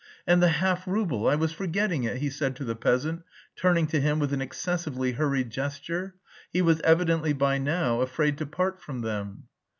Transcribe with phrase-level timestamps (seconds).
[0.25, 3.21] "And the half rouble, I was forgetting it!" he said to the peasant,
[3.55, 6.15] turning to him with an excessively hurried gesture;
[6.51, 9.43] he was evidently by now afraid to part from them.